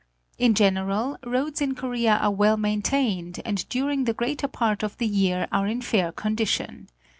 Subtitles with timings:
[0.39, 5.05] In general, roads in Korea are well maintained, and during the greater part of the
[5.05, 6.87] year are in fair condition.